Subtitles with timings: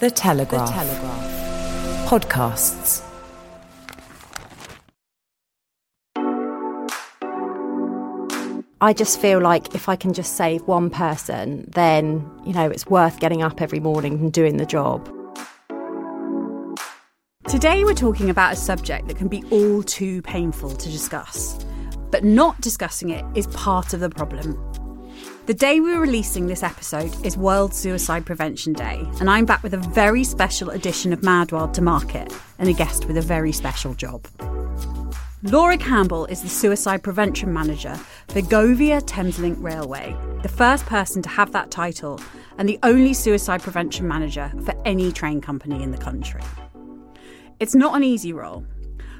[0.00, 0.66] The Telegraph.
[0.66, 2.08] The Telegraph.
[2.08, 3.04] Podcasts.
[8.80, 12.86] I just feel like if I can just save one person, then, you know, it's
[12.86, 15.06] worth getting up every morning and doing the job.
[17.46, 21.62] Today, we're talking about a subject that can be all too painful to discuss.
[22.10, 24.79] But not discussing it is part of the problem.
[25.46, 29.72] The day we're releasing this episode is World Suicide Prevention Day, and I'm back with
[29.72, 33.50] a very special edition of Mad World to market and a guest with a very
[33.50, 34.26] special job.
[35.42, 37.96] Laura Campbell is the Suicide Prevention Manager
[38.28, 42.20] for Govia Thameslink Railway, the first person to have that title
[42.58, 46.42] and the only suicide prevention manager for any train company in the country.
[47.58, 48.64] It's not an easy role.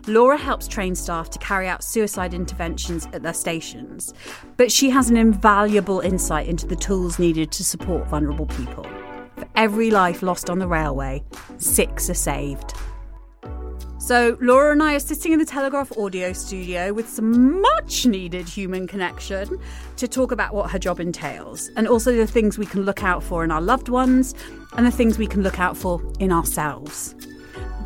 [0.06, 4.15] Laura helps train staff to carry out suicide interventions at their stations,
[4.56, 8.84] but she has an invaluable insight into the tools needed to support vulnerable people.
[9.37, 11.23] For every life lost on the railway,
[11.59, 12.75] six are saved.
[13.98, 18.49] So, Laura and I are sitting in the Telegraph audio studio with some much needed
[18.49, 19.61] human connection
[19.99, 23.22] to talk about what her job entails and also the things we can look out
[23.22, 24.34] for in our loved ones
[24.77, 27.15] and the things we can look out for in ourselves.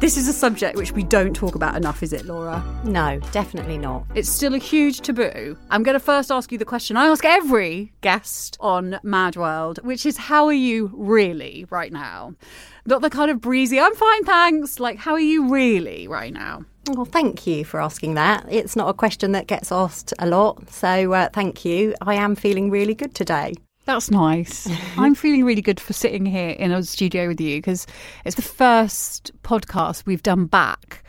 [0.05, 2.63] This is a subject which we don't talk about enough, is it, Laura?
[2.85, 4.05] No, definitely not.
[4.15, 5.57] It's still a huge taboo.
[5.71, 9.79] I'm going to first ask you the question I ask every guest on Mad World,
[9.83, 12.35] which is how are you really right now?
[12.85, 14.79] Not the kind of breezy, I'm fine, thanks.
[14.79, 16.67] Like, how are you really right now?
[16.91, 18.45] Well, thank you for asking that.
[18.51, 20.69] It's not a question that gets asked a lot.
[20.69, 21.95] So, uh, thank you.
[22.03, 23.55] I am feeling really good today.
[23.85, 24.69] That's nice.
[24.97, 27.87] I'm feeling really good for sitting here in a studio with you because
[28.25, 31.05] it's the first podcast we've done back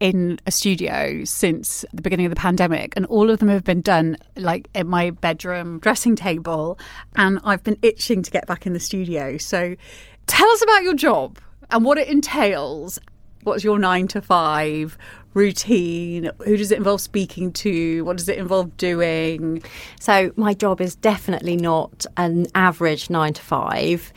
[0.00, 3.80] in a studio since the beginning of the pandemic and all of them have been
[3.80, 6.78] done like at my bedroom dressing table
[7.16, 9.38] and I've been itching to get back in the studio.
[9.38, 9.74] So
[10.26, 11.38] tell us about your job
[11.70, 12.98] and what it entails.
[13.42, 14.98] What's your 9 to 5?
[15.34, 16.30] Routine?
[16.44, 18.04] Who does it involve speaking to?
[18.04, 19.62] What does it involve doing?
[20.00, 24.12] So, my job is definitely not an average nine to five.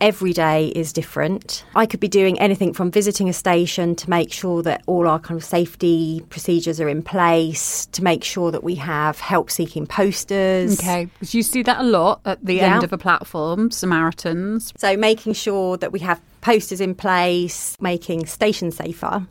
[0.00, 1.64] Every day is different.
[1.76, 5.20] I could be doing anything from visiting a station to make sure that all our
[5.20, 9.86] kind of safety procedures are in place, to make sure that we have help seeking
[9.86, 10.80] posters.
[10.80, 12.74] Okay, because you see that a lot at the yeah.
[12.74, 14.72] end of a platform, Samaritans.
[14.76, 19.26] So, making sure that we have posters in place, making stations safer,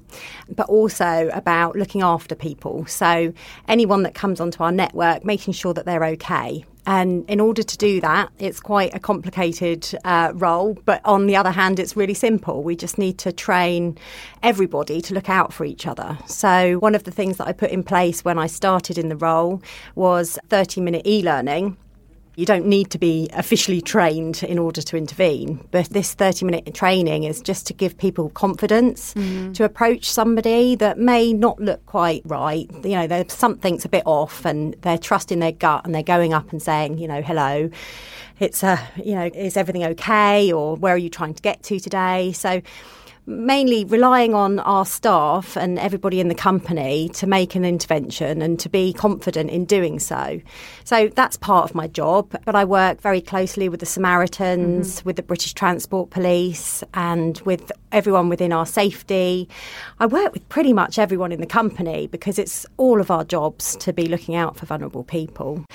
[0.49, 2.85] but also about looking after people.
[2.85, 3.33] So,
[3.67, 6.65] anyone that comes onto our network, making sure that they're okay.
[6.85, 10.77] And in order to do that, it's quite a complicated uh, role.
[10.85, 12.63] But on the other hand, it's really simple.
[12.63, 13.97] We just need to train
[14.41, 16.17] everybody to look out for each other.
[16.25, 19.17] So, one of the things that I put in place when I started in the
[19.17, 19.61] role
[19.95, 21.77] was 30 minute e learning
[22.35, 26.73] you don't need to be officially trained in order to intervene, but this 30 minute
[26.73, 29.51] training is just to give people confidence mm-hmm.
[29.51, 32.69] to approach somebody that may not look quite right.
[32.83, 36.33] You know, there's something's a bit off and they're trusting their gut and they're going
[36.33, 37.69] up and saying, you know, hello.
[38.39, 40.51] It's a, you know, is everything okay?
[40.51, 42.31] Or where are you trying to get to today?
[42.31, 42.61] So,
[43.25, 48.59] mainly relying on our staff and everybody in the company to make an intervention and
[48.59, 50.41] to be confident in doing so.
[50.83, 52.35] So that's part of my job.
[52.45, 55.07] But I work very closely with the Samaritans, mm-hmm.
[55.07, 59.49] with the British Transport Police, and with everyone within our safety.
[59.99, 63.75] I work with pretty much everyone in the company because it's all of our jobs
[63.77, 65.65] to be looking out for vulnerable people.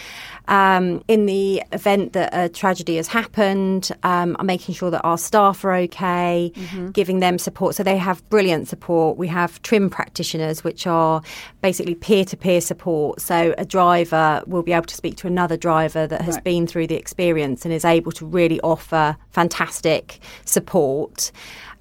[0.49, 5.19] Um, in the event that a tragedy has happened, um, I'm making sure that our
[5.19, 6.89] staff are okay, mm-hmm.
[6.91, 7.75] giving them support.
[7.75, 9.19] So they have brilliant support.
[9.19, 11.23] We have TRIM practitioners, which are
[11.63, 13.21] basically peer to peer support.
[13.21, 16.45] So a driver will be able to speak to another driver that has right.
[16.45, 21.33] been through the experience and is able to really offer fantastic support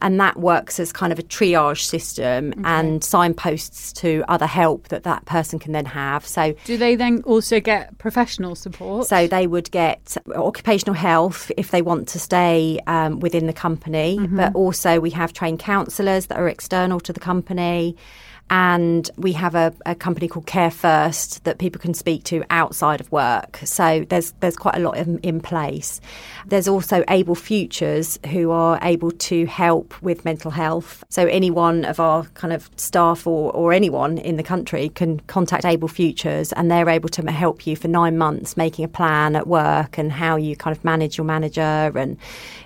[0.02, 2.62] and that works as kind of a triage system okay.
[2.64, 6.26] and signposts to other help that that person can then have.
[6.26, 9.08] So, do they then also get professional support?
[9.08, 14.18] So they would get occupational health if they want to stay um, within the company,
[14.20, 14.38] mm-hmm.
[14.38, 17.96] but also we have trained counsellors that are external to the company
[18.50, 23.02] and we have a, a, company called Care First that people can speak to outside
[23.02, 23.60] of work.
[23.64, 26.00] So there's there's quite a lot in, in place.
[26.46, 31.04] There's also Able Futures who are able to help with mental health.
[31.10, 35.22] So any one of our kind of staff or, or anyone in the country can
[35.22, 39.36] contact Able Futures and they're able to help you for nine months making a plan
[39.36, 41.62] at work and how you kind of manage your manager
[41.96, 42.16] and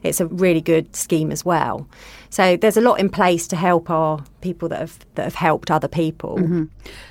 [0.04, 1.88] it's a really good scheme as well.
[2.30, 5.72] So there's a lot in place to help our people that have that have helped
[5.72, 6.38] other people.
[6.38, 6.64] Mm-hmm.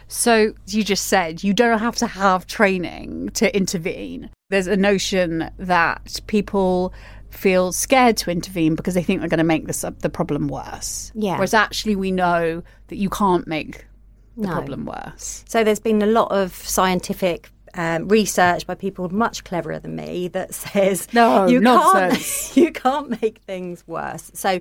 [0.06, 4.30] So you just said you don't have to have training to intervene.
[4.50, 6.92] There's a notion that people
[7.30, 11.12] feel scared to intervene because they think they're going to make this the problem worse.
[11.14, 11.34] Yeah.
[11.34, 13.86] Whereas actually we know that you can't make
[14.36, 14.52] the no.
[14.52, 15.44] problem worse.
[15.48, 20.28] So there's been a lot of scientific um, research by people much cleverer than me
[20.28, 22.48] that says no, you nonsense.
[22.48, 24.30] can't you can't make things worse.
[24.34, 24.58] So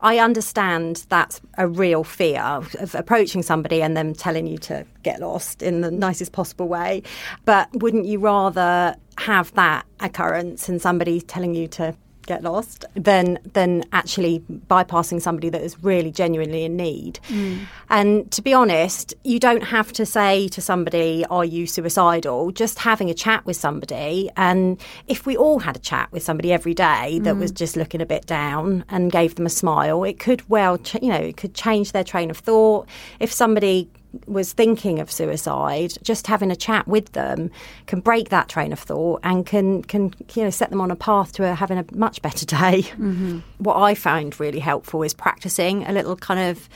[0.00, 5.20] I understand that's a real fear of approaching somebody and them telling you to get
[5.20, 7.02] lost in the nicest possible way.
[7.46, 11.96] But wouldn't you rather have that occurrence and somebody telling you to
[12.30, 14.34] get lost than than actually
[14.74, 17.18] bypassing somebody that is really genuinely in need.
[17.28, 17.66] Mm.
[17.88, 22.78] And to be honest, you don't have to say to somebody, "Are you suicidal?" Just
[22.90, 26.74] having a chat with somebody, and if we all had a chat with somebody every
[26.74, 27.40] day that mm.
[27.40, 31.02] was just looking a bit down and gave them a smile, it could well, ch-
[31.02, 32.86] you know, it could change their train of thought.
[33.18, 33.88] If somebody
[34.26, 37.50] was thinking of suicide, just having a chat with them
[37.86, 40.96] can break that train of thought and can can you know set them on a
[40.96, 42.82] path to a, having a much better day.
[42.82, 43.40] Mm-hmm.
[43.58, 46.68] What I found really helpful is practicing a little kind of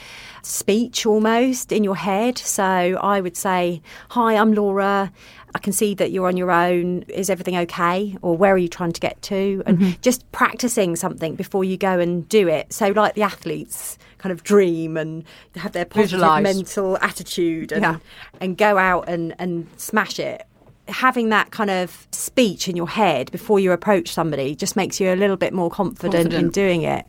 [0.43, 2.39] speech almost in your head.
[2.39, 5.13] So I would say, "Hi, I'm Laura.
[5.57, 7.03] I can see that you're on your own.
[7.03, 8.17] Is everything okay?
[8.23, 10.01] Or where are you trying to get to?" And mm-hmm.
[10.03, 12.73] just practicing something before you go and do it.
[12.73, 15.23] So like the athletes kind of dream and
[15.55, 16.43] have their positive Visualize.
[16.43, 17.99] mental attitude and, yeah.
[18.41, 20.47] and go out and, and smash it
[20.89, 25.13] having that kind of speech in your head before you approach somebody just makes you
[25.13, 26.45] a little bit more confident, confident.
[26.45, 27.05] in doing it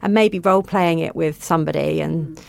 [0.00, 2.42] and maybe role playing it with somebody and mm.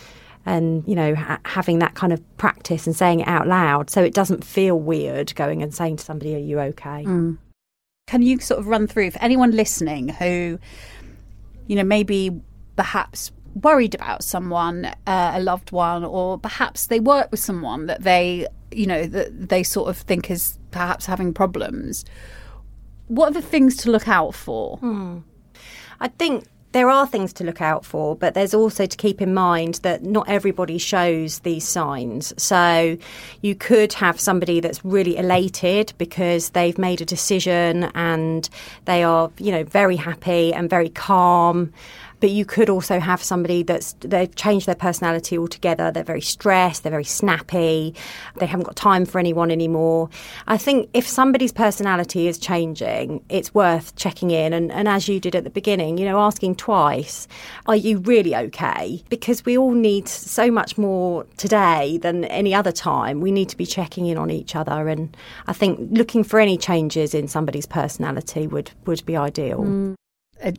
[0.45, 4.03] and you know ha- having that kind of practice and saying it out loud so
[4.03, 7.37] it doesn't feel weird going and saying to somebody are you okay mm.
[8.05, 10.59] can you sort of run through for anyone listening who
[11.67, 12.31] you know maybe
[12.75, 18.03] perhaps worried about someone, uh, a loved one, or perhaps they work with someone that
[18.03, 22.05] they, you know, that they sort of think is perhaps having problems.
[23.07, 24.77] What are the things to look out for?
[24.77, 25.19] Hmm.
[25.99, 29.33] I think there are things to look out for, but there's also to keep in
[29.33, 32.33] mind that not everybody shows these signs.
[32.41, 32.97] So
[33.41, 38.49] you could have somebody that's really elated because they've made a decision and
[38.85, 41.73] they are, you know, very happy and very calm
[42.21, 45.91] but you could also have somebody that's they've changed their personality altogether.
[45.91, 47.93] They're very stressed, they're very snappy,
[48.37, 50.09] they haven't got time for anyone anymore.
[50.47, 55.19] I think if somebody's personality is changing, it's worth checking in and, and as you
[55.19, 57.27] did at the beginning, you know, asking twice,
[57.65, 59.03] are you really okay?
[59.09, 63.19] Because we all need so much more today than any other time.
[63.19, 66.57] We need to be checking in on each other and I think looking for any
[66.57, 69.63] changes in somebody's personality would, would be ideal.
[69.63, 69.95] Mm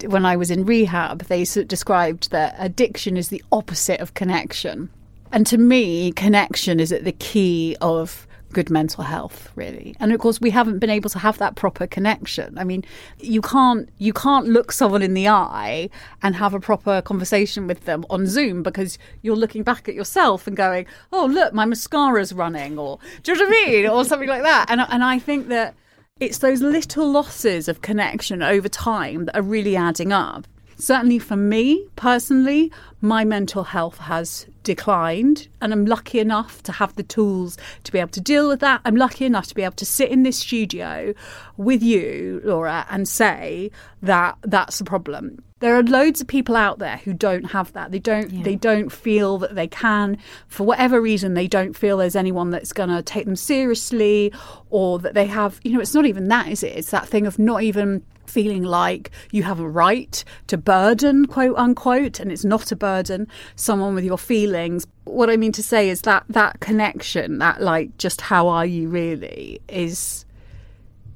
[0.06, 4.90] when I was in rehab, they described that addiction is the opposite of connection.
[5.32, 9.96] And to me, connection is at the key of good mental health really.
[9.98, 12.58] And of course we haven't been able to have that proper connection.
[12.58, 12.84] I mean
[13.18, 15.88] you can't you can't look someone in the eye
[16.22, 20.46] and have a proper conversation with them on zoom because you're looking back at yourself
[20.46, 23.88] and going oh look my mascara's running or do you know what i mean?
[23.88, 24.66] or something like that.
[24.68, 25.74] And and i think that
[26.22, 30.46] it's those little losses of connection over time that are really adding up.
[30.76, 36.94] Certainly for me personally, my mental health has declined, and I'm lucky enough to have
[36.94, 38.80] the tools to be able to deal with that.
[38.84, 41.12] I'm lucky enough to be able to sit in this studio
[41.56, 45.42] with you, Laura, and say that that's a problem.
[45.62, 47.92] There are loads of people out there who don't have that.
[47.92, 48.42] They don't yeah.
[48.42, 52.72] they don't feel that they can for whatever reason they don't feel there's anyone that's
[52.72, 54.32] going to take them seriously
[54.70, 56.76] or that they have you know it's not even that is it?
[56.76, 61.56] It's that thing of not even feeling like you have a right to burden quote
[61.56, 64.84] unquote and it's not a burden someone with your feelings.
[65.04, 68.88] What i mean to say is that that connection that like just how are you
[68.88, 70.24] really is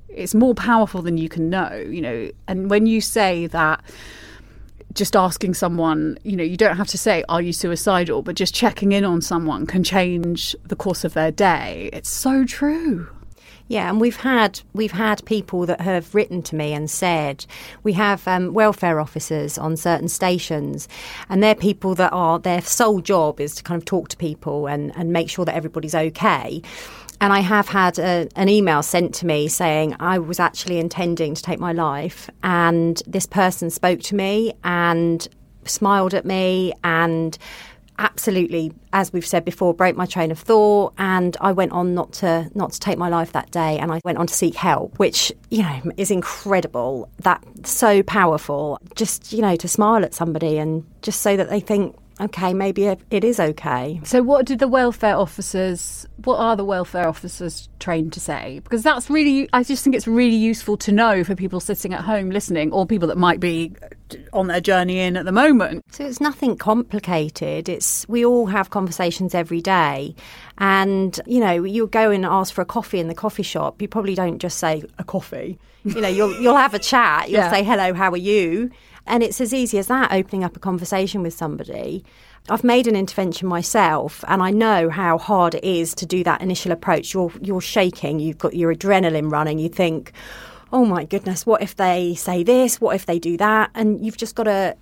[0.09, 2.31] it's more powerful than you can know you know.
[2.47, 3.83] And when you say that
[4.97, 8.23] just asking someone, you know, you don't have to say, Are you suicidal?
[8.23, 11.91] but just checking in on someone can change the course of their day.
[11.93, 13.09] It's so true.
[13.69, 17.47] Yeah, and we've had we've had people that have written to me and said
[17.83, 20.87] we have um, welfare officers on certain stations,
[21.29, 24.69] and they're people that are their sole job is to kind of talk to people
[24.69, 26.63] and and make sure that everybody's okay.
[27.21, 31.35] And I have had a, an email sent to me saying I was actually intending
[31.35, 35.27] to take my life, and this person spoke to me and
[35.65, 37.37] smiled at me and
[37.99, 42.13] absolutely, as we've said before, broke my train of thought, and I went on not
[42.15, 44.99] to not to take my life that day, and I went on to seek help,
[44.99, 47.09] which you know is incredible.
[47.21, 48.79] That so powerful.
[48.95, 52.87] Just you know to smile at somebody and just so that they think okay, maybe
[52.87, 54.01] it is okay.
[54.05, 56.07] So, what did the welfare officers?
[56.25, 58.61] What are the welfare officers trained to say?
[58.63, 62.01] Because that's really, I just think it's really useful to know for people sitting at
[62.01, 63.73] home listening, or people that might be
[64.33, 65.85] on their journey in at the moment.
[65.91, 67.69] So it's nothing complicated.
[67.69, 70.15] It's we all have conversations every day,
[70.59, 73.83] and you know, you go and ask for a coffee in the coffee shop.
[73.83, 75.59] You probably don't just say a coffee.
[75.85, 77.29] You know, you'll you'll have a chat.
[77.29, 77.51] You'll yeah.
[77.51, 78.71] say hello, how are you?
[79.07, 82.05] And it's as easy as that, opening up a conversation with somebody.
[82.49, 86.41] I've made an intervention myself and I know how hard it is to do that
[86.43, 87.13] initial approach.
[87.13, 90.13] You're you're shaking, you've got your adrenaline running, you think,
[90.73, 92.81] Oh my goodness, what if they say this?
[92.81, 93.71] What if they do that?
[93.75, 94.77] And you've just got to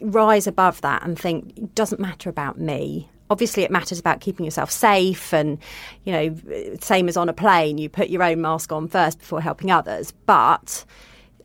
[0.00, 3.08] rise above that and think, it doesn't matter about me.
[3.30, 5.58] Obviously, it matters about keeping yourself safe, and
[6.04, 6.36] you know,
[6.80, 10.12] same as on a plane, you put your own mask on first before helping others.
[10.26, 10.84] But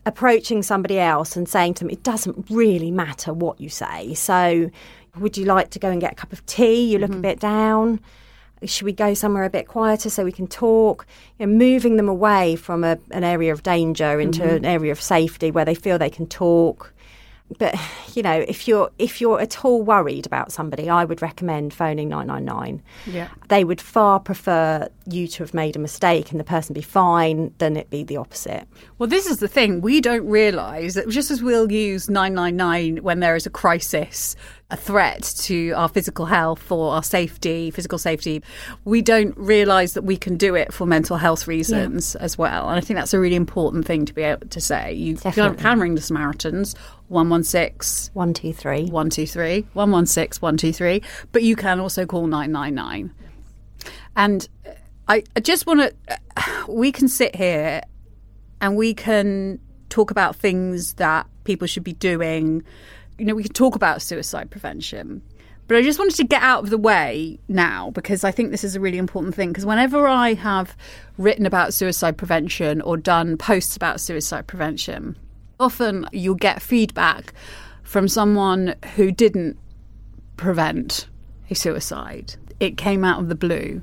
[0.05, 4.13] approaching somebody else and saying to them, it doesn't really matter what you say.
[4.13, 4.69] So,
[5.17, 6.91] would you like to go and get a cup of tea?
[6.91, 7.19] You look mm-hmm.
[7.19, 7.99] a bit down.
[8.63, 11.05] Should we go somewhere a bit quieter so we can talk?
[11.39, 14.55] You know, moving them away from a, an area of danger into mm-hmm.
[14.57, 16.93] an area of safety where they feel they can talk
[17.59, 17.75] but
[18.13, 22.09] you know if you're if you're at all worried about somebody i would recommend phoning
[22.09, 23.29] 999 yeah.
[23.49, 27.53] They would far prefer you to have made a mistake and the person be fine
[27.59, 28.67] than it be the opposite.
[28.97, 29.81] Well this is the thing.
[29.81, 34.35] We don't realize that just as we'll use 999 when there is a crisis
[34.71, 38.41] a threat to our physical health or our safety, physical safety,
[38.83, 42.23] we don't realise that we can do it for mental health reasons yeah.
[42.23, 42.67] as well.
[42.67, 44.93] And I think that's a really important thing to be able to say.
[44.93, 45.61] You Definitely.
[45.61, 46.75] can ring the Samaritans
[47.09, 53.13] 116 123 123 116 123, but you can also call 999.
[54.15, 54.49] And
[55.07, 56.19] I, I just want to,
[56.67, 57.81] we can sit here
[58.61, 62.63] and we can talk about things that people should be doing
[63.17, 65.21] you know, we could talk about suicide prevention.
[65.67, 68.63] But I just wanted to get out of the way now because I think this
[68.63, 69.49] is a really important thing.
[69.49, 70.77] Because whenever I have
[71.17, 75.17] written about suicide prevention or done posts about suicide prevention,
[75.59, 77.33] often you'll get feedback
[77.81, 79.57] from someone who didn't
[80.37, 81.07] prevent
[81.49, 82.35] a suicide.
[82.59, 83.81] It came out of the blue,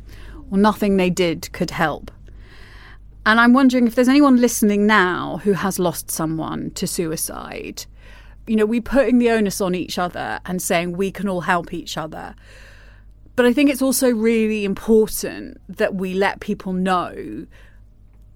[0.51, 2.11] or nothing they did could help.
[3.25, 7.87] And I'm wondering if there's anyone listening now who has lost someone to suicide
[8.47, 11.73] you know, we're putting the onus on each other and saying we can all help
[11.73, 12.35] each other.
[13.37, 17.47] But I think it's also really important that we let people know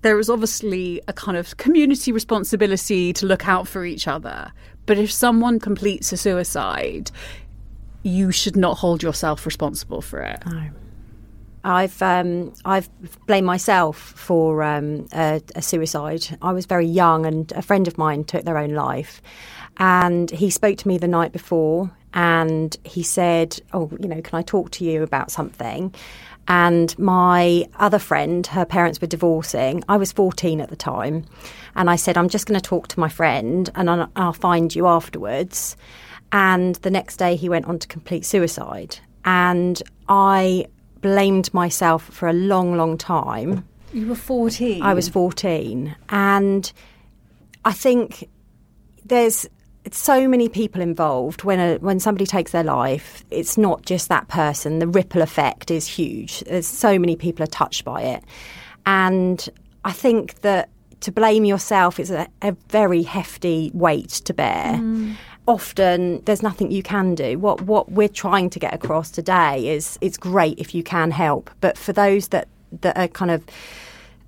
[0.03, 4.53] there is obviously a kind of community responsibility to look out for each other.
[4.87, 7.11] But if someone completes a suicide,
[8.03, 10.43] you should not hold yourself responsible for it.
[10.47, 10.71] No.
[11.65, 12.89] I've um, I've
[13.27, 16.39] blamed myself for um, a, a suicide.
[16.41, 19.21] I was very young, and a friend of mine took their own life.
[19.79, 24.39] And he spoke to me the night before and he said, Oh, you know, can
[24.39, 25.95] I talk to you about something?
[26.49, 29.83] And my other friend, her parents were divorcing.
[29.89, 31.25] I was 14 at the time.
[31.75, 34.87] And I said, I'm just going to talk to my friend and I'll, find you
[34.87, 35.77] afterwards.
[36.33, 38.99] And the next day he went on to complete suicide.
[39.25, 40.67] And I
[41.01, 43.67] blamed myself for a long, long time.
[43.93, 44.83] You were 14?
[44.83, 45.97] I was 14.
[46.09, 46.73] And
[47.65, 48.29] I think
[49.05, 49.49] there's
[49.87, 53.25] it's so many people involved when a, when somebody takes their life.
[53.31, 54.81] It's not just that person.
[54.81, 56.41] The ripple effect is huge.
[56.41, 58.25] There's so many people are touched by it,
[58.85, 59.49] and
[59.85, 64.75] I think that to blame yourself is a, a very hefty weight to bear.
[64.75, 65.15] Mm.
[65.47, 67.39] often there's nothing you can do.
[67.39, 71.49] What what we're trying to get across today is it's great if you can help,
[71.61, 72.49] but for those that
[72.81, 73.45] that are kind of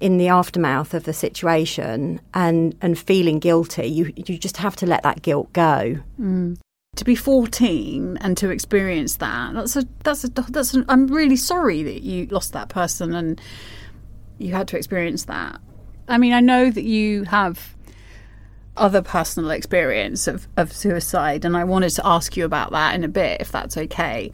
[0.01, 4.87] in the aftermath of the situation and and feeling guilty, you you just have to
[4.87, 5.99] let that guilt go.
[6.21, 6.59] Mm.
[6.97, 11.37] To be 14 and to experience that, that's a that's a that's an, I'm really
[11.37, 13.41] sorry that you lost that person and
[14.39, 15.61] you had to experience that.
[16.09, 17.77] I mean, I know that you have
[18.77, 23.05] other personal experience of, of suicide, and I wanted to ask you about that in
[23.05, 24.33] a bit, if that's okay.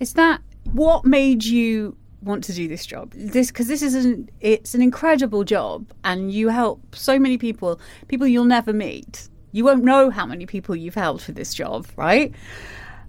[0.00, 0.40] Is that
[0.72, 3.12] what made you want to do this job?
[3.14, 7.80] This because this is an it's an incredible job, and you help so many people,
[8.08, 9.28] people you'll never meet.
[9.52, 12.34] You won't know how many people you've helped for this job, right?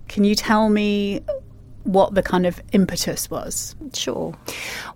[0.07, 1.21] Can you tell me
[1.83, 3.75] what the kind of impetus was?
[3.93, 4.35] Sure.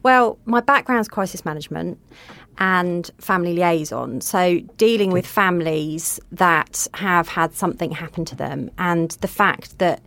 [0.04, 2.00] Well, my background is crisis management
[2.60, 4.22] and family liaison.
[4.22, 10.02] So, dealing with families that have had something happen to them, and the fact that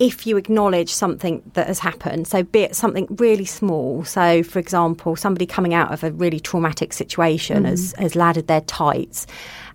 [0.00, 4.58] if you acknowledge something that has happened, so be it something really small, so for
[4.58, 7.68] example, somebody coming out of a really traumatic situation mm.
[7.68, 9.26] has, has laddered their tights,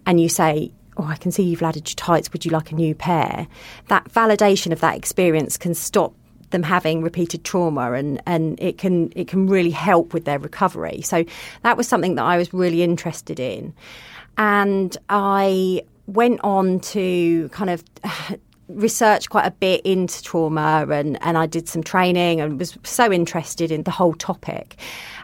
[0.05, 2.31] and you say, Oh, I can see you've laddered your tights.
[2.31, 3.47] Would you like a new pair?
[3.89, 6.13] That validation of that experience can stop
[6.51, 11.01] them having repeated trauma and, and it can it can really help with their recovery.
[11.01, 11.25] So
[11.63, 13.73] that was something that I was really interested in.
[14.37, 17.83] And I went on to kind of
[18.67, 23.11] research quite a bit into trauma and, and I did some training and was so
[23.11, 24.77] interested in the whole topic.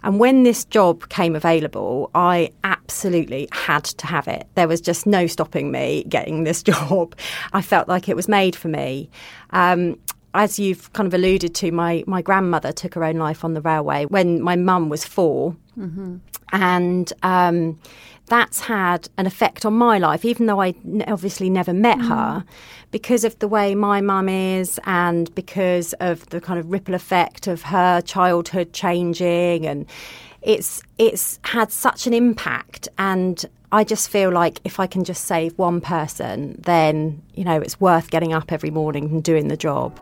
[0.03, 4.47] And when this job came available, I absolutely had to have it.
[4.55, 7.15] There was just no stopping me getting this job.
[7.53, 9.09] I felt like it was made for me.
[9.51, 9.97] Um,
[10.33, 13.61] as you've kind of alluded to, my, my grandmother took her own life on the
[13.61, 16.17] railway when my mum was 4 mm-hmm.
[16.53, 17.79] And um,
[18.31, 20.73] that's had an effect on my life, even though I
[21.05, 22.07] obviously never met mm.
[22.07, 22.45] her,
[22.89, 27.47] because of the way my mum is and because of the kind of ripple effect
[27.47, 29.67] of her childhood changing.
[29.67, 29.85] And
[30.41, 32.87] it's, it's had such an impact.
[32.97, 37.59] And I just feel like if I can just save one person, then, you know,
[37.59, 39.99] it's worth getting up every morning and doing the job.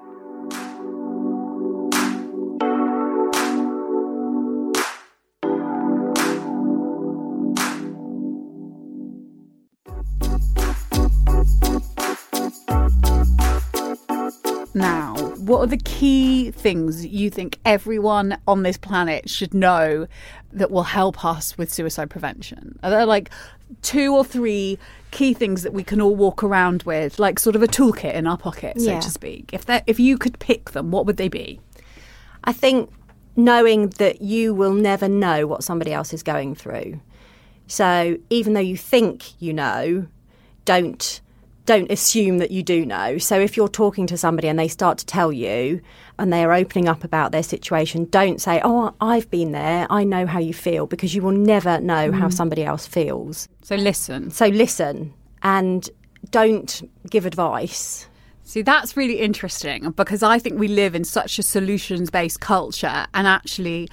[15.59, 20.07] What are the key things you think everyone on this planet should know
[20.53, 22.79] that will help us with suicide prevention?
[22.81, 23.29] Are there like
[23.81, 24.79] two or three
[25.11, 28.25] key things that we can all walk around with, like sort of a toolkit in
[28.25, 29.01] our pocket, so yeah.
[29.01, 29.50] to speak?
[29.51, 31.59] If that, if you could pick them, what would they be?
[32.45, 32.89] I think
[33.35, 37.01] knowing that you will never know what somebody else is going through.
[37.67, 40.07] So even though you think you know,
[40.63, 41.19] don't
[41.70, 43.20] don't assume that you do know.
[43.20, 45.82] So if you're talking to somebody and they start to tell you
[46.18, 49.86] and they are opening up about their situation, don't say, "Oh, I've been there.
[49.88, 52.20] I know how you feel," because you will never know mm.
[52.20, 53.48] how somebody else feels.
[53.62, 54.32] So listen.
[54.32, 55.88] So listen and
[56.32, 58.08] don't give advice.
[58.46, 63.05] See, that's really interesting because I think we live in such a solutions based culture,
[63.14, 63.90] and actually,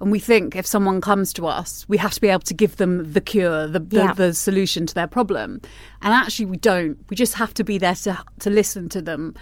[0.00, 2.76] and we think if someone comes to us, we have to be able to give
[2.76, 4.12] them the cure, the, the, yeah.
[4.14, 5.60] the, solution to their problem.
[6.00, 6.98] And actually, we don't.
[7.10, 9.34] We just have to be there to, to listen to them,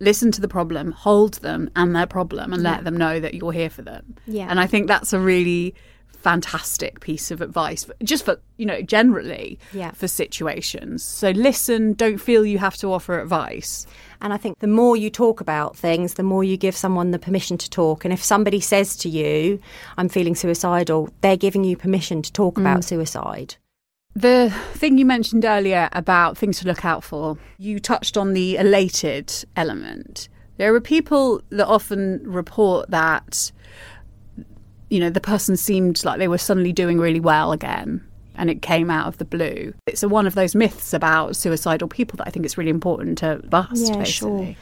[0.00, 2.72] listen to the problem, hold them and their problem, and yeah.
[2.72, 4.14] let them know that you're here for them.
[4.26, 4.46] Yeah.
[4.50, 5.74] And I think that's a really
[6.24, 9.90] fantastic piece of advice, just for, you know, generally yeah.
[9.92, 11.04] for situations.
[11.04, 13.86] So listen, don't feel you have to offer advice.
[14.22, 17.18] And I think the more you talk about things, the more you give someone the
[17.18, 18.04] permission to talk.
[18.04, 19.60] And if somebody says to you,
[19.98, 22.62] I'm feeling suicidal, they're giving you permission to talk mm.
[22.62, 23.56] about suicide.
[24.16, 28.56] The thing you mentioned earlier about things to look out for, you touched on the
[28.56, 30.28] elated element.
[30.56, 33.50] There are people that often report that,
[34.94, 38.00] you know, the person seemed like they were suddenly doing really well again
[38.36, 39.74] and it came out of the blue.
[39.88, 43.18] It's a, one of those myths about suicidal people that I think it's really important
[43.18, 43.88] to bust.
[43.88, 44.06] Yeah, basically.
[44.46, 44.56] sure.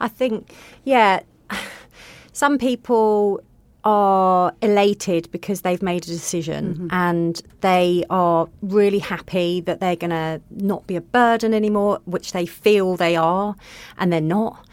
[0.00, 1.20] I think, yeah,
[2.32, 3.42] some people
[3.84, 6.88] are elated because they've made a decision mm-hmm.
[6.90, 12.32] and they are really happy that they're going to not be a burden anymore, which
[12.32, 13.54] they feel they are,
[13.98, 14.66] and they're not.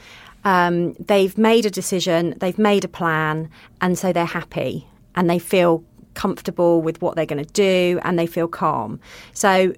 [0.46, 3.50] Um, they've made a decision, they've made a plan,
[3.82, 8.20] and so they're happy and they feel comfortable with what they're going to do and
[8.20, 9.00] they feel calm.
[9.34, 9.74] So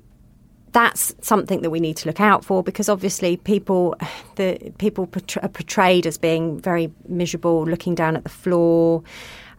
[0.71, 3.95] that's something that we need to look out for because obviously people
[4.35, 5.07] the people
[5.41, 9.03] are portrayed as being very miserable looking down at the floor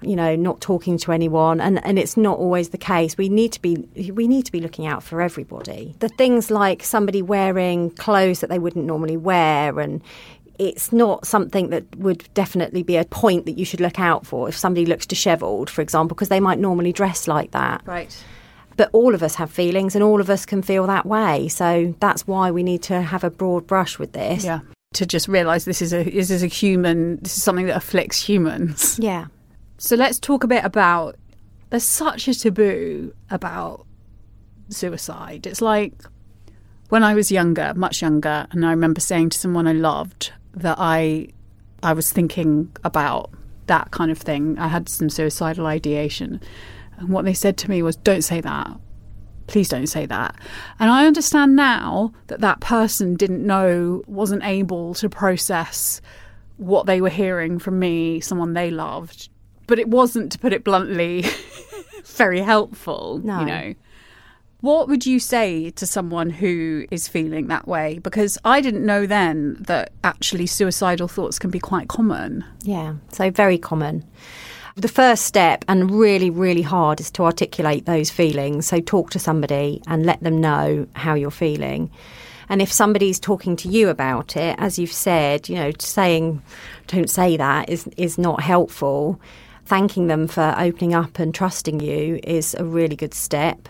[0.02, 3.16] you know, not talking to anyone, and, and it's not always the case.
[3.16, 3.76] We need to be
[4.12, 5.94] we need to be looking out for everybody.
[6.00, 10.02] The things like somebody wearing clothes that they wouldn't normally wear, and
[10.58, 14.48] it's not something that would definitely be a point that you should look out for
[14.48, 17.82] if somebody looks dishevelled, for example, because they might normally dress like that.
[17.84, 18.24] Right.
[18.76, 21.48] But all of us have feelings and all of us can feel that way.
[21.48, 24.44] So that's why we need to have a broad brush with this.
[24.44, 24.60] Yeah.
[24.94, 28.20] To just realise this is a this is a human this is something that afflicts
[28.22, 28.96] humans.
[28.98, 29.26] Yeah.
[29.78, 31.16] So let's talk a bit about
[31.70, 33.86] there's such a taboo about
[34.68, 35.46] suicide.
[35.46, 35.94] It's like
[36.90, 40.76] when I was younger, much younger, and I remember saying to someone I loved that
[40.78, 41.28] I
[41.82, 43.30] I was thinking about
[43.66, 44.58] that kind of thing.
[44.58, 46.40] I had some suicidal ideation.
[46.98, 48.70] And what they said to me was, don't say that.
[49.46, 50.36] Please don't say that.
[50.78, 56.00] And I understand now that that person didn't know, wasn't able to process
[56.56, 59.28] what they were hearing from me, someone they loved.
[59.66, 61.24] But it wasn't, to put it bluntly,
[62.04, 63.40] very helpful, No.
[63.40, 63.74] you know.
[64.64, 67.98] What would you say to someone who is feeling that way?
[67.98, 72.46] Because I didn't know then that actually suicidal thoughts can be quite common.
[72.62, 74.06] Yeah, so very common.
[74.74, 78.66] The first step, and really, really hard, is to articulate those feelings.
[78.66, 81.90] So talk to somebody and let them know how you're feeling.
[82.48, 86.40] And if somebody's talking to you about it, as you've said, you know, saying
[86.86, 89.20] "don't say that" is is not helpful.
[89.66, 93.68] Thanking them for opening up and trusting you is a really good step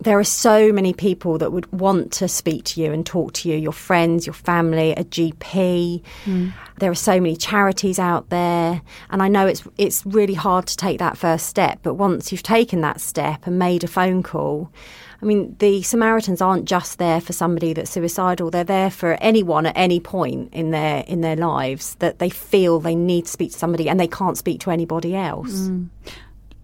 [0.00, 3.48] there are so many people that would want to speak to you and talk to
[3.48, 6.02] you your friends, your family, a GP.
[6.24, 6.52] Mm.
[6.78, 8.80] There are so many charities out there.
[9.10, 12.42] And I know it's, it's really hard to take that first step, but once you've
[12.42, 14.72] taken that step and made a phone call,
[15.22, 18.50] I mean, the Samaritans aren't just there for somebody that's suicidal.
[18.50, 22.80] They're there for anyone at any point in their in their lives that they feel
[22.80, 25.52] they need to speak to somebody and they can't speak to anybody else.
[25.52, 25.88] Mm.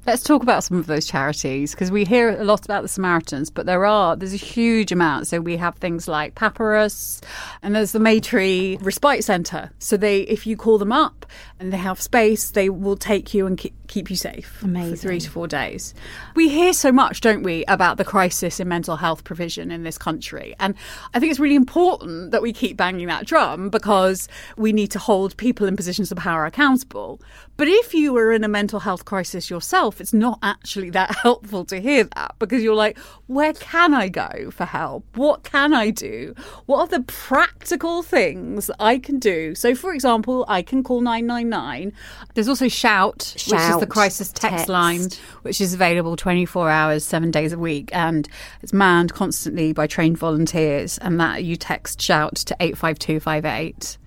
[0.06, 3.50] Let's talk about some of those charities because we hear a lot about the Samaritans,
[3.50, 5.26] but there are there's a huge amount.
[5.26, 7.20] So we have things like Papyrus,
[7.60, 9.72] and there's the Maytree Respite Centre.
[9.80, 11.26] So they, if you call them up
[11.58, 13.58] and they have space, they will take you and
[13.88, 15.94] keep, you safe for three to four days.
[16.34, 19.98] We hear so much, don't we, about the crisis in mental health provision in this
[19.98, 20.74] country, and
[21.14, 24.98] I think it's really important that we keep banging that drum because we need to
[24.98, 27.20] hold people in positions of power accountable.
[27.56, 31.64] But if you were in a mental health crisis yourself, it's not actually that helpful
[31.66, 35.04] to hear that because you're like, where can I go for help?
[35.16, 36.34] What can I do?
[36.66, 39.54] What are the practical things I can do?
[39.54, 41.92] So, for example, I can call 999.
[42.34, 44.68] There's also Shout, which is the crisis text, text.
[44.68, 45.08] line,
[45.42, 47.90] which is available 24 hours, seven days a week.
[47.92, 48.28] And
[48.62, 50.98] it's manned constantly by trained volunteers.
[50.98, 53.98] And that you text Shout to 85258.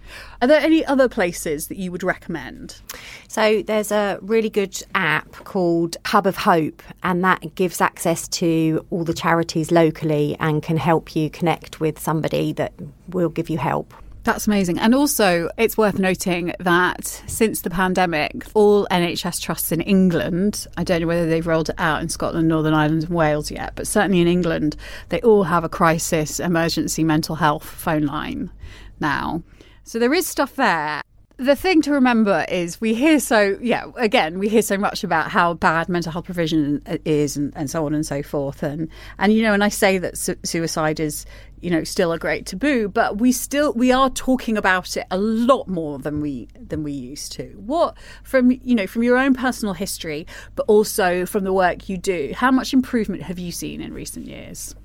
[0.42, 2.82] Are there any other places that you would recommend?
[3.28, 8.86] So there's a really good app called Hub of Hope, and that gives access to
[8.90, 12.74] all the charities locally and can help you connect with somebody that
[13.10, 13.94] will give you help.
[14.30, 14.78] That's amazing.
[14.78, 20.84] And also, it's worth noting that since the pandemic, all NHS trusts in England, I
[20.84, 23.88] don't know whether they've rolled it out in Scotland, Northern Ireland, and Wales yet, but
[23.88, 24.76] certainly in England,
[25.10, 28.52] they all have a crisis emergency mental health phone line
[29.00, 29.42] now.
[29.84, 31.02] So there is stuff there.
[31.38, 35.32] The thing to remember is we hear so, yeah, again, we hear so much about
[35.32, 38.62] how bad mental health provision is and, and so on and so forth.
[38.62, 41.26] And, and, you know, and I say that su- suicide is,
[41.62, 45.18] you know, still a great taboo, but we still, we are talking about it a
[45.18, 47.54] lot more than we, than we used to.
[47.58, 51.98] What, from, you know, from your own personal history, but also from the work you
[51.98, 54.76] do, how much improvement have you seen in recent years?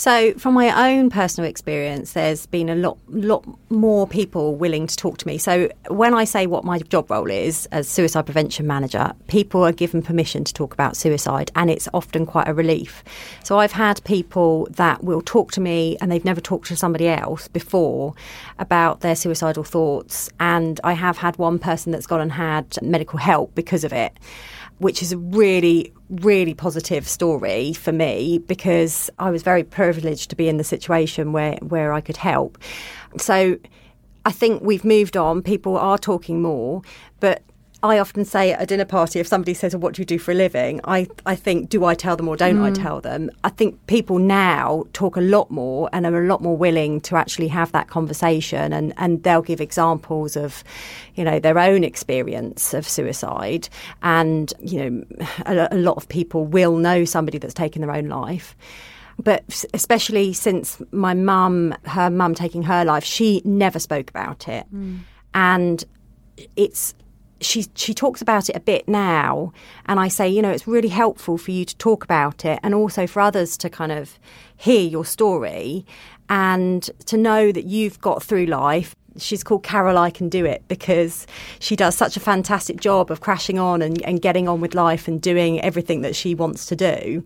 [0.00, 4.96] So, from my own personal experience, there's been a lot, lot more people willing to
[4.96, 5.36] talk to me.
[5.36, 9.72] So, when I say what my job role is as suicide prevention manager, people are
[9.72, 13.04] given permission to talk about suicide, and it's often quite a relief.
[13.44, 17.06] So, I've had people that will talk to me, and they've never talked to somebody
[17.06, 18.14] else before
[18.58, 23.18] about their suicidal thoughts, and I have had one person that's gone and had medical
[23.18, 24.14] help because of it
[24.80, 30.36] which is a really, really positive story for me because I was very privileged to
[30.36, 32.56] be in the situation where, where I could help.
[33.18, 33.58] So
[34.24, 35.42] I think we've moved on.
[35.42, 36.80] People are talking more,
[37.20, 37.42] but
[37.82, 40.18] I often say at a dinner party, if somebody says, well, "What do you do
[40.18, 42.82] for a living?" I I think, do I tell them or don't I mm.
[42.82, 43.30] tell them?
[43.42, 47.16] I think people now talk a lot more and are a lot more willing to
[47.16, 50.62] actually have that conversation, and and they'll give examples of,
[51.14, 53.68] you know, their own experience of suicide,
[54.02, 55.04] and you know,
[55.46, 58.56] a, a lot of people will know somebody that's taken their own life
[59.22, 64.64] but especially since my mum, her mum taking her life, she never spoke about it.
[64.74, 65.00] Mm.
[65.34, 65.84] And
[66.56, 66.94] it's
[67.40, 69.52] she she talks about it a bit now,
[69.86, 72.74] and I say, you know, it's really helpful for you to talk about it, and
[72.74, 74.18] also for others to kind of
[74.56, 75.86] hear your story
[76.28, 78.94] and to know that you've got through life.
[79.16, 81.26] She's called Carol I Can Do It because
[81.58, 85.08] she does such a fantastic job of crashing on and, and getting on with life
[85.08, 87.24] and doing everything that she wants to do.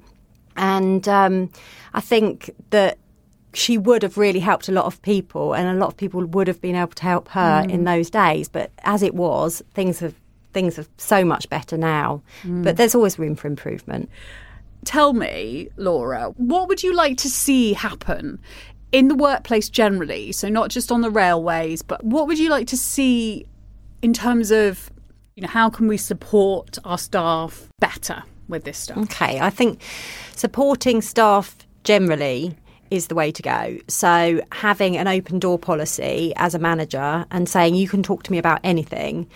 [0.57, 1.50] And um,
[1.92, 2.98] I think that
[3.57, 6.49] she would have really helped a lot of people, and a lot of people would
[6.49, 7.71] have been able to help her mm.
[7.71, 8.49] in those days.
[8.49, 10.14] But as it was, things have
[10.53, 12.23] things are so much better now.
[12.45, 12.62] Mm.
[12.62, 14.09] But there's always room for improvement.
[14.85, 18.38] Tell me, Laura, what would you like to see happen
[18.93, 20.33] in the workplace generally?
[20.33, 23.47] So not just on the railways, but what would you like to see
[24.03, 24.90] in terms of
[25.35, 28.99] you know how can we support our staff better with this stuff?
[28.99, 29.83] Okay, I think
[30.37, 32.57] supporting staff generally
[32.90, 33.79] is the way to go.
[33.88, 38.33] So, having an open door policy as a manager and saying you can talk to
[38.33, 39.29] me about anything.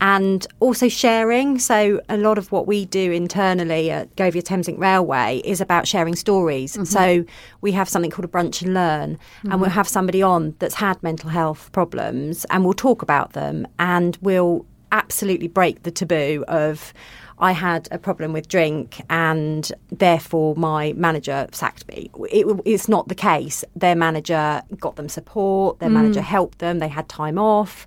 [0.00, 1.58] And also sharing.
[1.58, 6.16] So, a lot of what we do internally at Govia Thameslink Railway is about sharing
[6.16, 6.74] stories.
[6.74, 6.84] Mm-hmm.
[6.84, 7.24] So,
[7.60, 9.52] we have something called a brunch and learn, mm-hmm.
[9.52, 13.66] and we'll have somebody on that's had mental health problems, and we'll talk about them,
[13.78, 16.92] and we'll absolutely break the taboo of
[17.38, 22.10] I had a problem with drink and therefore my manager sacked me.
[22.30, 23.64] It, it's not the case.
[23.74, 25.94] Their manager got them support, their mm.
[25.94, 27.86] manager helped them, they had time off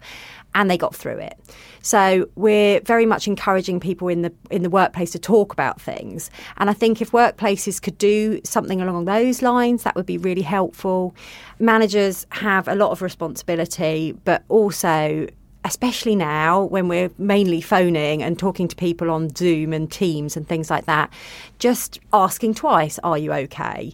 [0.56, 1.38] and they got through it.
[1.82, 6.30] So we're very much encouraging people in the in the workplace to talk about things.
[6.58, 10.42] And I think if workplaces could do something along those lines, that would be really
[10.42, 11.16] helpful.
[11.60, 15.28] Managers have a lot of responsibility, but also
[15.68, 20.48] especially now when we're mainly phoning and talking to people on Zoom and Teams and
[20.48, 21.12] things like that,
[21.60, 23.92] just asking twice, are you okay?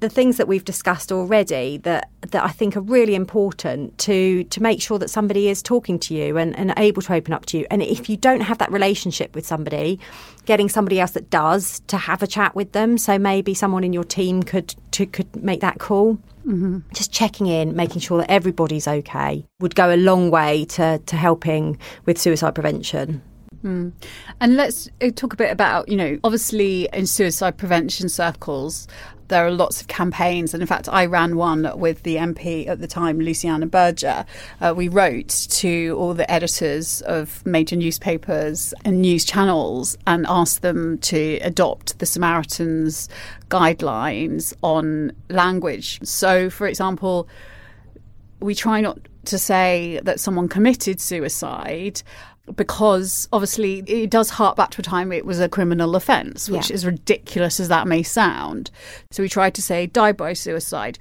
[0.00, 4.62] The things that we've discussed already that, that I think are really important to, to
[4.62, 7.58] make sure that somebody is talking to you and, and able to open up to
[7.58, 7.66] you.
[7.70, 9.98] And if you don't have that relationship with somebody,
[10.44, 12.98] getting somebody else that does to have a chat with them.
[12.98, 16.18] So maybe someone in your team could to, could make that call.
[16.46, 16.80] Mm-hmm.
[16.92, 21.16] Just checking in, making sure that everybody's okay would go a long way to, to
[21.16, 23.22] helping with suicide prevention.
[23.62, 23.92] Mm.
[24.40, 28.86] And let's uh, talk a bit about, you know, obviously in suicide prevention circles,
[29.28, 30.54] there are lots of campaigns.
[30.54, 34.24] And in fact, I ran one with the MP at the time, Luciana Berger.
[34.60, 40.62] Uh, we wrote to all the editors of major newspapers and news channels and asked
[40.62, 43.08] them to adopt the Samaritans
[43.48, 46.00] guidelines on language.
[46.06, 47.28] So, for example,
[48.40, 52.02] we try not to say that someone committed suicide
[52.54, 56.70] because obviously it does hark back to a time it was a criminal offence, which
[56.70, 56.74] yeah.
[56.74, 58.70] is ridiculous as that may sound.
[59.10, 60.98] So we tried to say die by suicide.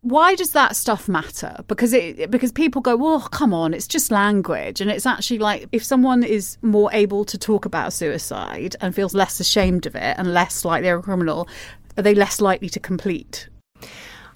[0.00, 1.56] Why does that stuff matter?
[1.66, 5.68] Because it because people go, well, come on, it's just language, and it's actually like
[5.72, 10.16] if someone is more able to talk about suicide and feels less ashamed of it
[10.16, 11.48] and less like they're a criminal,
[11.96, 13.48] are they less likely to complete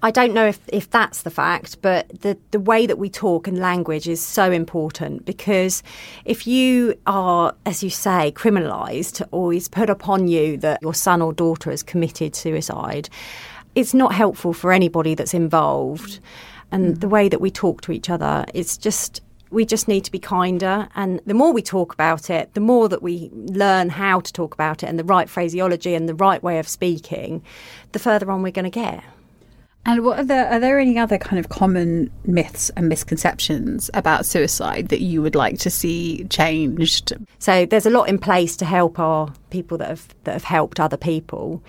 [0.05, 3.47] I don't know if, if that's the fact, but the, the way that we talk
[3.47, 5.85] and language is so important because
[6.25, 11.23] if you are, as you say, criminalised or it's put upon you that your son
[11.23, 13.09] or daughter has committed suicide,
[13.77, 16.19] it's not helpful for anybody that's involved.
[16.73, 17.01] And mm.
[17.01, 20.19] the way that we talk to each other, it's just we just need to be
[20.19, 20.88] kinder.
[20.97, 24.55] And the more we talk about it, the more that we learn how to talk
[24.55, 27.43] about it and the right phraseology and the right way of speaking,
[27.93, 29.05] the further on we're going to get.
[29.85, 34.25] And what are there are there any other kind of common myths and misconceptions about
[34.25, 37.12] suicide that you would like to see changed?
[37.40, 40.79] So there's a lot in place to help our people that have that have helped
[40.79, 41.62] other people.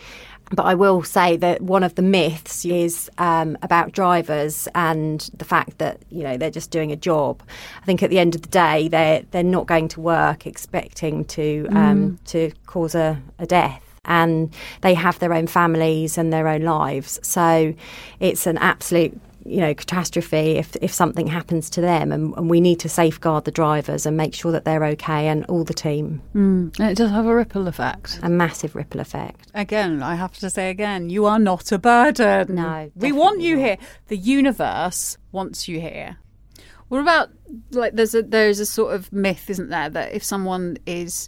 [0.51, 5.45] But I will say that one of the myths is um, about drivers and the
[5.45, 7.41] fact that you know they're just doing a job.
[7.81, 11.25] I think at the end of the day, they're they're not going to work expecting
[11.25, 12.23] to um, mm.
[12.25, 17.19] to cause a, a death and they have their own families and their own lives.
[17.23, 17.73] So
[18.19, 22.61] it's an absolute you know catastrophe if if something happens to them and, and, we
[22.61, 26.21] need to safeguard the drivers and make sure that they're okay and all the team
[26.33, 26.79] mm.
[26.79, 30.49] and it does have a ripple effect a massive ripple effect again i have to
[30.49, 33.65] say again you are not a burden no we want you not.
[33.65, 36.17] here the universe wants you here
[36.87, 37.29] what about
[37.71, 41.27] like there's a there's a sort of myth isn't there that if someone is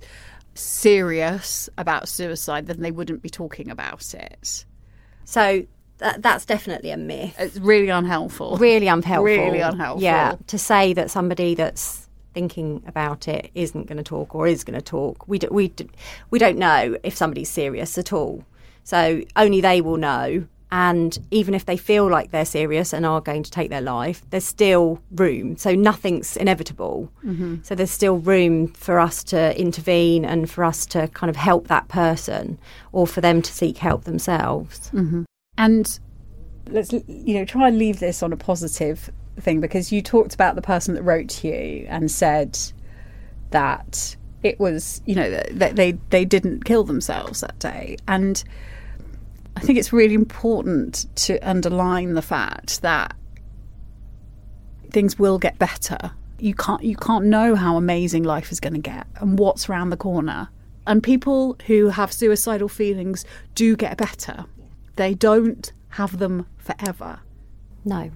[0.56, 4.66] serious about suicide, then they wouldn't be talking about it.
[5.26, 5.66] So
[6.00, 7.36] that, that's definitely a myth.
[7.38, 8.58] It's really unhelpful.
[8.58, 9.24] Really unhelpful.
[9.24, 10.02] Really unhelpful.
[10.02, 14.64] Yeah, to say that somebody that's thinking about it isn't going to talk or is
[14.64, 15.88] going to talk, we do, we do,
[16.32, 18.44] we don't know if somebody's serious at all.
[18.84, 23.22] So only they will know And even if they feel like they're serious and are
[23.22, 25.58] going to take their life, there's still room.
[25.58, 27.12] So nothing's inevitable.
[27.24, 27.58] Mm-hmm.
[27.64, 31.68] So there's still room for us to intervene and for us to kind of help
[31.68, 32.58] that person
[32.92, 34.90] or for them to seek help themselves.
[34.92, 35.24] Mm-hmm.
[35.58, 36.00] And
[36.70, 40.56] let's you know try and leave this on a positive thing because you talked about
[40.56, 42.58] the person that wrote to you and said
[43.52, 48.44] that it was you know that they they didn't kill themselves that day and
[49.56, 53.16] I think it's really important to underline the fact that
[54.92, 56.12] things will get better.
[56.40, 59.90] You can't you can't know how amazing life is going to get and what's around
[59.90, 60.50] the corner.
[60.88, 64.46] And people who have suicidal feelings do get better.
[64.98, 67.20] They don't have them forever.
[67.84, 68.12] No.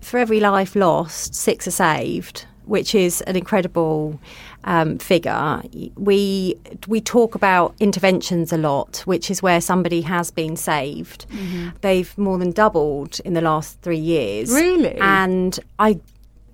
[0.00, 4.18] For every life lost, six are saved which is an incredible
[4.64, 5.62] um, figure.
[5.96, 11.26] We we talk about interventions a lot, which is where somebody has been saved.
[11.30, 11.70] Mm-hmm.
[11.80, 14.50] They've more than doubled in the last three years.
[14.50, 16.00] Really, and I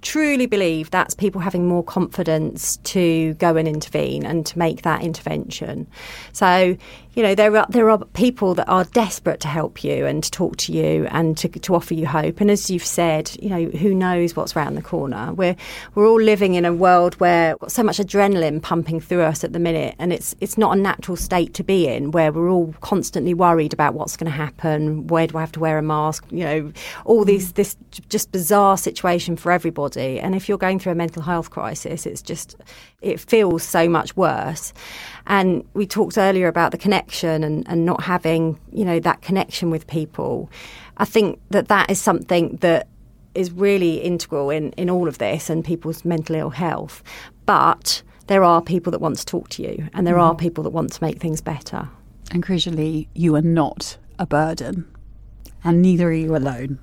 [0.03, 5.03] truly believe that's people having more confidence to go and intervene and to make that
[5.03, 5.87] intervention.
[6.33, 6.77] So,
[7.20, 10.30] you know, there are there are people that are desperate to help you and to
[10.30, 12.40] talk to you and to, to offer you hope.
[12.40, 15.35] And as you've said, you know, who knows what's around the corner?
[15.35, 15.54] We're
[15.94, 19.52] we're all living in a world where got so much adrenaline pumping through us at
[19.52, 22.74] the minute, and it's it's not a natural state to be in where we're all
[22.80, 25.06] constantly worried about what's going to happen.
[25.09, 26.24] Where do I have to wear a mask?
[26.30, 26.72] You know,
[27.04, 27.56] all these mm.
[27.56, 27.76] this
[28.09, 30.18] just bizarre situation for everybody.
[30.18, 32.56] And if you're going through a mental health crisis, it's just
[33.02, 34.72] it feels so much worse.
[35.26, 39.70] And we talked earlier about the connection and, and not having, you know, that connection
[39.70, 40.50] with people.
[40.96, 42.88] I think that that is something that
[43.35, 47.02] is really integral in, in all of this and people's mental ill health.
[47.46, 50.22] But there are people that want to talk to you and there mm.
[50.22, 51.88] are people that want to make things better.
[52.33, 54.87] And crucially, you are not a burden
[55.64, 56.78] and neither are you alone.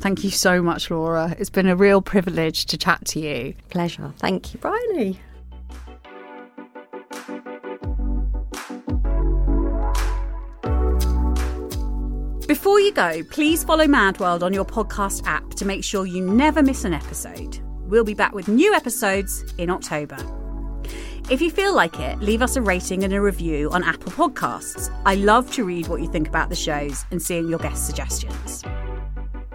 [0.00, 1.36] Thank you so much, Laura.
[1.38, 3.54] It's been a real privilege to chat to you.
[3.68, 4.12] Pleasure.
[4.16, 5.20] Thank you, Bryony.
[12.60, 16.22] Before you go, please follow Mad World on your podcast app to make sure you
[16.22, 17.58] never miss an episode.
[17.86, 20.18] We'll be back with new episodes in October.
[21.30, 24.94] If you feel like it, leave us a rating and a review on Apple Podcasts.
[25.06, 28.62] I love to read what you think about the shows and seeing your guest suggestions.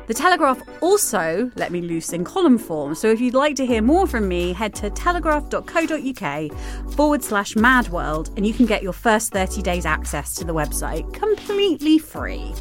[0.07, 3.83] The Telegraph also let me loose in column form, so if you'd like to hear
[3.83, 9.31] more from me, head to telegraph.co.uk forward slash madworld and you can get your first
[9.31, 12.51] 30 days access to the website completely free.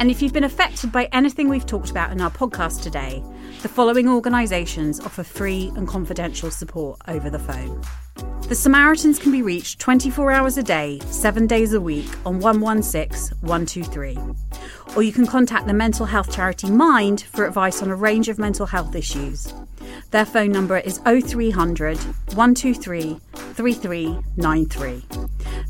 [0.00, 3.22] And if you've been affected by anything we've talked about in our podcast today,
[3.62, 7.80] the following organisations offer free and confidential support over the phone.
[8.48, 13.38] The Samaritans can be reached 24 hours a day, 7 days a week on 116
[13.38, 14.18] 123.
[14.96, 18.38] Or you can contact the mental health charity Mind for advice on a range of
[18.38, 19.54] mental health issues.
[20.10, 21.96] Their phone number is 0300
[22.34, 23.20] 123
[23.54, 25.02] 3393.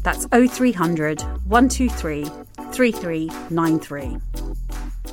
[0.03, 2.44] That's 0300 123
[2.75, 4.19] 3393.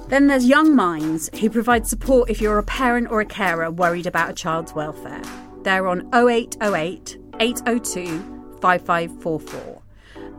[0.07, 4.07] Then there's Young Minds, who provide support if you're a parent or a carer worried
[4.07, 5.21] about a child's welfare.
[5.63, 9.81] They're on 0808 802 5544.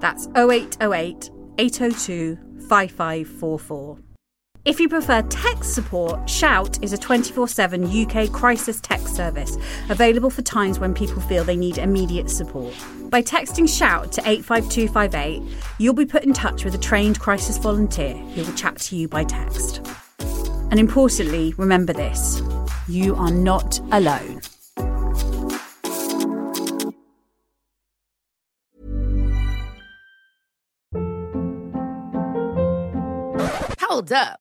[0.01, 3.99] That's 0808 802 5544.
[4.65, 9.57] If you prefer text support, Shout is a 24 7 UK crisis text service
[9.89, 12.75] available for times when people feel they need immediate support.
[13.13, 15.43] By texting Shout to 85258,
[15.77, 19.07] you'll be put in touch with a trained crisis volunteer who will chat to you
[19.07, 19.87] by text.
[20.71, 22.41] And importantly, remember this
[22.89, 24.41] you are not alone.
[33.79, 34.41] Hold up.